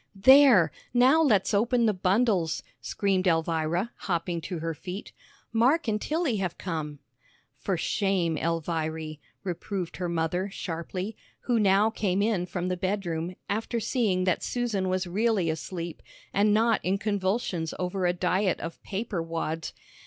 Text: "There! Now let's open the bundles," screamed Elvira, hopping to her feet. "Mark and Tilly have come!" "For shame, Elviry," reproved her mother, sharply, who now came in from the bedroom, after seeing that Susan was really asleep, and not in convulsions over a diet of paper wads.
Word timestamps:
"There! 0.15 0.71
Now 0.95 1.21
let's 1.21 1.53
open 1.53 1.85
the 1.85 1.93
bundles," 1.93 2.63
screamed 2.81 3.27
Elvira, 3.27 3.91
hopping 3.97 4.41
to 4.41 4.57
her 4.57 4.73
feet. 4.73 5.11
"Mark 5.53 5.87
and 5.87 6.01
Tilly 6.01 6.37
have 6.37 6.57
come!" 6.57 6.97
"For 7.59 7.77
shame, 7.77 8.35
Elviry," 8.35 9.19
reproved 9.43 9.97
her 9.97 10.09
mother, 10.09 10.49
sharply, 10.49 11.15
who 11.41 11.59
now 11.59 11.91
came 11.91 12.23
in 12.23 12.47
from 12.47 12.67
the 12.67 12.77
bedroom, 12.77 13.35
after 13.47 13.79
seeing 13.79 14.23
that 14.23 14.41
Susan 14.43 14.89
was 14.89 15.05
really 15.05 15.51
asleep, 15.51 16.01
and 16.33 16.51
not 16.51 16.83
in 16.83 16.97
convulsions 16.97 17.71
over 17.77 18.07
a 18.07 18.11
diet 18.13 18.59
of 18.59 18.81
paper 18.81 19.21
wads. 19.21 19.71